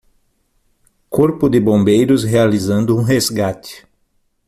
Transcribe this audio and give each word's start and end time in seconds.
Corpo 1.11 1.47
de 1.47 1.59
bombeiros 1.59 2.23
realizando 2.23 2.97
um 2.97 3.03
resgate. 3.03 3.85